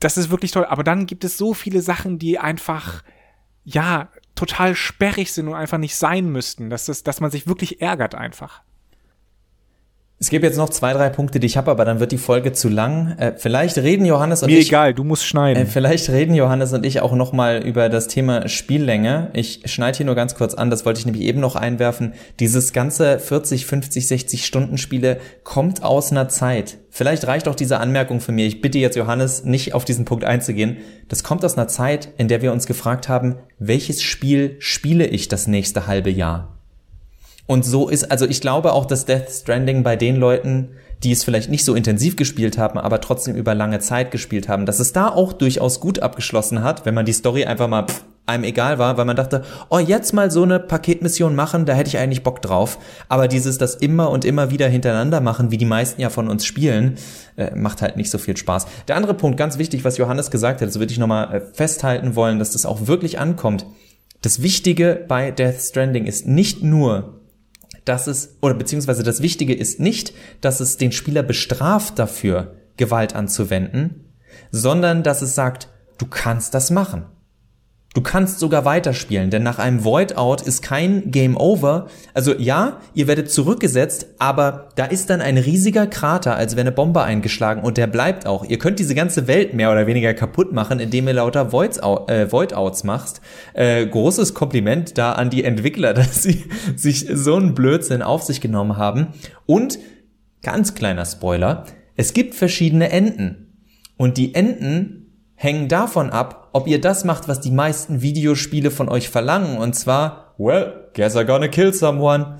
[0.00, 0.64] das ist wirklich toll.
[0.66, 3.02] Aber dann gibt es so viele Sachen, die einfach,
[3.64, 7.80] ja, total sperrig sind und einfach nicht sein müssten, dass, das, dass man sich wirklich
[7.80, 8.62] ärgert einfach.
[10.24, 12.54] Es gibt jetzt noch zwei, drei Punkte, die ich habe, aber dann wird die Folge
[12.54, 13.14] zu lang.
[13.18, 14.70] Äh, vielleicht reden Johannes und Mir ich.
[14.70, 15.64] Mir egal, du musst schneiden.
[15.64, 19.28] Äh, vielleicht reden Johannes und ich auch noch mal über das Thema Spiellänge.
[19.34, 22.14] Ich schneide hier nur ganz kurz an, das wollte ich nämlich eben noch einwerfen.
[22.40, 26.78] Dieses ganze 40, 50, 60 Stunden Spiele kommt aus einer Zeit.
[26.88, 28.46] Vielleicht reicht auch diese Anmerkung für mir.
[28.46, 30.78] Ich bitte jetzt Johannes nicht auf diesen Punkt einzugehen.
[31.10, 35.28] Das kommt aus einer Zeit, in der wir uns gefragt haben, welches Spiel spiele ich
[35.28, 36.53] das nächste halbe Jahr?
[37.46, 40.70] Und so ist, also ich glaube auch, dass Death Stranding bei den Leuten,
[41.02, 44.64] die es vielleicht nicht so intensiv gespielt haben, aber trotzdem über lange Zeit gespielt haben,
[44.64, 48.04] dass es da auch durchaus gut abgeschlossen hat, wenn man die Story einfach mal pff,
[48.26, 51.88] einem egal war, weil man dachte, oh, jetzt mal so eine Paketmission machen, da hätte
[51.88, 52.78] ich eigentlich Bock drauf.
[53.08, 56.46] Aber dieses, das immer und immer wieder hintereinander machen, wie die meisten ja von uns
[56.46, 56.96] spielen,
[57.36, 58.66] äh, macht halt nicht so viel Spaß.
[58.88, 62.16] Der andere Punkt, ganz wichtig, was Johannes gesagt hat, das würde ich nochmal äh, festhalten
[62.16, 63.66] wollen, dass das auch wirklich ankommt.
[64.22, 67.20] Das Wichtige bei Death Stranding ist nicht nur,
[67.84, 73.14] dass es, oder beziehungsweise das Wichtige ist nicht, dass es den Spieler bestraft dafür, Gewalt
[73.14, 74.14] anzuwenden,
[74.50, 75.68] sondern dass es sagt,
[75.98, 77.06] du kannst das machen.
[77.94, 81.86] Du kannst sogar weiterspielen, denn nach einem Void-Out ist kein Game Over.
[82.12, 86.72] Also ja, ihr werdet zurückgesetzt, aber da ist dann ein riesiger Krater, als wäre eine
[86.72, 88.44] Bombe eingeschlagen und der bleibt auch.
[88.44, 92.32] Ihr könnt diese ganze Welt mehr oder weniger kaputt machen, indem ihr lauter Voids, äh,
[92.32, 93.20] Void-Outs macht.
[93.52, 98.40] Äh, großes Kompliment da an die Entwickler, dass sie sich so einen Blödsinn auf sich
[98.40, 99.14] genommen haben.
[99.46, 99.78] Und,
[100.42, 103.52] ganz kleiner Spoiler, es gibt verschiedene Enden.
[103.96, 108.88] Und die Enden hängen davon ab, ob ihr das macht, was die meisten Videospiele von
[108.88, 112.38] euch verlangen, und zwar, well, guess I'm gonna kill someone.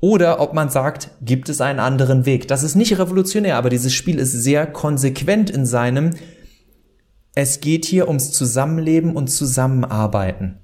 [0.00, 2.48] Oder ob man sagt, gibt es einen anderen Weg.
[2.48, 6.14] Das ist nicht revolutionär, aber dieses Spiel ist sehr konsequent in seinem,
[7.34, 10.58] es geht hier ums Zusammenleben und Zusammenarbeiten.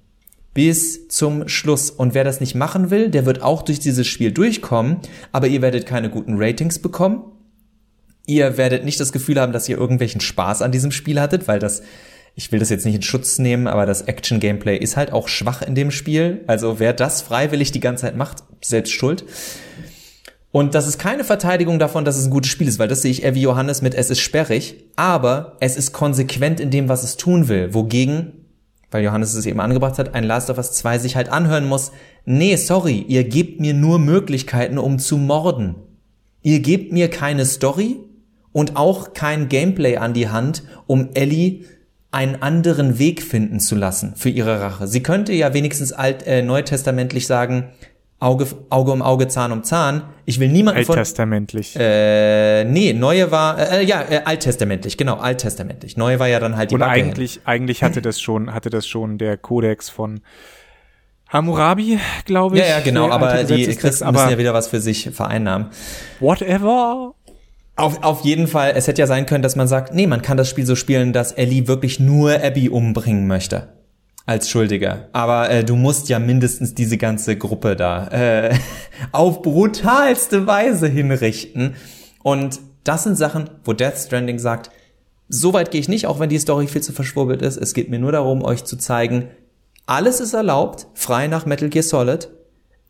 [0.55, 1.91] Bis zum Schluss.
[1.91, 4.97] Und wer das nicht machen will, der wird auch durch dieses Spiel durchkommen,
[5.31, 7.33] aber ihr werdet keine guten Ratings bekommen
[8.29, 11.59] Ihr werdet nicht das Gefühl haben, dass ihr irgendwelchen Spaß an diesem Spiel hattet, weil
[11.59, 11.81] das,
[12.39, 15.61] ich will das jetzt nicht in Schutz nehmen, aber das Action-Gameplay ist halt auch schwach
[15.61, 16.45] in dem Spiel.
[16.47, 19.25] Also wer das freiwillig die ganze Zeit macht, selbst schuld.
[20.53, 23.11] Und das ist keine Verteidigung davon, dass es ein gutes Spiel ist, weil das sehe
[23.11, 27.03] ich eher wie Johannes mit es ist sperrig, aber es ist konsequent in dem, was
[27.03, 27.75] es tun will.
[27.75, 28.47] Wogegen,
[28.93, 31.91] weil Johannes es eben angebracht hat, ein Last of Us 2 sich halt anhören muss,
[32.25, 35.75] nee, sorry, ihr gebt mir nur Möglichkeiten, um zu morden.
[36.43, 37.97] Ihr gebt mir keine Story,
[38.53, 41.65] und auch kein Gameplay an die Hand, um Ellie
[42.11, 44.87] einen anderen Weg finden zu lassen für ihre Rache.
[44.87, 47.71] Sie könnte ja wenigstens alt, äh, neutestamentlich sagen,
[48.21, 50.03] Auge, Auge um Auge, Zahn um Zahn.
[50.25, 50.97] Ich will niemanden von...
[50.97, 51.77] Alttestamentlich.
[51.79, 55.97] Äh, nee, neue war, äh, ja, äh, alttestamentlich, genau, alttestamentlich.
[55.97, 57.43] Neue war ja dann halt die Und Wacke eigentlich, hin.
[57.45, 60.21] eigentlich hatte das schon, hatte das schon der Kodex von
[61.29, 62.63] Hammurabi, glaube ich.
[62.63, 65.69] Ja, ja, genau, aber die Christen müssen ja wieder was für sich vereinnahmen.
[66.21, 67.15] Whatever.
[67.79, 70.37] Auf, auf jeden Fall, es hätte ja sein können, dass man sagt, nee, man kann
[70.37, 73.69] das Spiel so spielen, dass Ellie wirklich nur Abby umbringen möchte.
[74.27, 75.09] Als Schuldiger.
[75.13, 78.55] Aber äh, du musst ja mindestens diese ganze Gruppe da äh,
[79.13, 81.77] auf brutalste Weise hinrichten.
[82.25, 84.71] Und das sind Sachen, wo Death Stranding sagt,
[85.29, 87.59] so weit gehe ich nicht, auch wenn die Story viel zu verschwurbelt ist.
[87.59, 89.29] Es geht mir nur darum, euch zu zeigen,
[89.87, 92.29] alles ist erlaubt, frei nach Metal Gear Solid,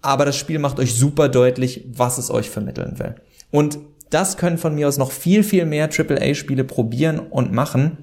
[0.00, 3.16] aber das Spiel macht euch super deutlich, was es euch vermitteln will.
[3.50, 3.78] Und
[4.10, 7.98] das können von mir aus noch viel, viel mehr AAA-Spiele probieren und machen,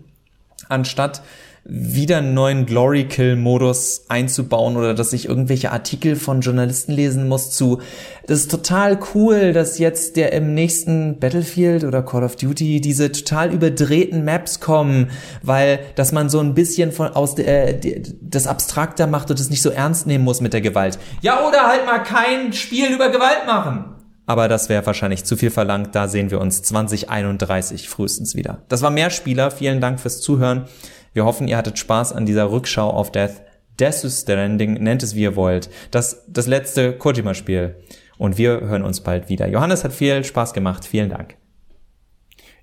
[0.69, 1.21] anstatt
[1.67, 7.81] wieder einen neuen Glory-Kill-Modus einzubauen oder dass ich irgendwelche Artikel von Journalisten lesen muss zu,
[8.27, 13.11] das ist total cool, dass jetzt der im nächsten Battlefield oder Call of Duty diese
[13.11, 15.09] total überdrehten Maps kommen,
[15.41, 19.63] weil, dass man so ein bisschen von, aus, äh, das abstrakter macht und es nicht
[19.63, 20.99] so ernst nehmen muss mit der Gewalt.
[21.21, 23.94] Ja, oder halt mal kein Spiel über Gewalt machen
[24.25, 25.93] aber das wäre wahrscheinlich zu viel verlangt.
[25.95, 28.63] Da sehen wir uns 2031 frühestens wieder.
[28.69, 29.51] Das war mehr Spieler.
[29.51, 30.65] Vielen Dank fürs Zuhören.
[31.13, 33.41] Wir hoffen, ihr hattet Spaß an dieser Rückschau auf Death.
[33.79, 35.69] Death Stranding, nennt es wie ihr wollt.
[35.91, 37.75] Das, das letzte Kojima-Spiel.
[38.17, 39.47] Und wir hören uns bald wieder.
[39.47, 40.85] Johannes hat viel Spaß gemacht.
[40.85, 41.35] Vielen Dank.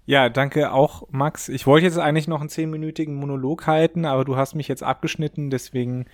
[0.05, 1.48] Ja, danke auch, Max.
[1.48, 5.51] Ich wollte jetzt eigentlich noch einen zehnminütigen Monolog halten, aber du hast mich jetzt abgeschnitten,
[5.51, 6.07] deswegen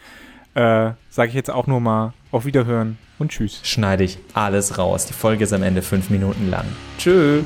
[0.54, 3.60] äh, sage ich jetzt auch nur mal auf Wiederhören und tschüss.
[3.62, 5.06] Schneide ich alles raus.
[5.06, 6.66] Die Folge ist am Ende fünf Minuten lang.
[6.98, 7.44] Tschüss.